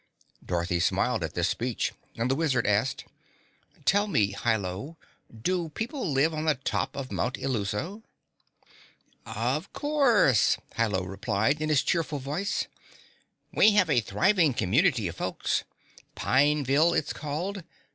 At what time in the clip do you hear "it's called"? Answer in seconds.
16.95-17.63